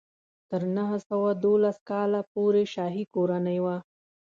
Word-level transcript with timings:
تر 0.49 0.61
نهه 0.75 0.97
سوه 1.07 1.29
دولس 1.45 1.77
کال 1.89 2.11
پورې 2.33 2.63
شاهي 2.73 3.03
کورنۍ 3.13 3.59
وه. 3.63 3.77